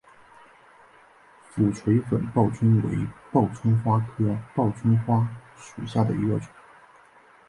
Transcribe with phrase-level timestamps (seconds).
[1.47, 6.47] 俯垂粉报春为报春花科报春花属下的一个种。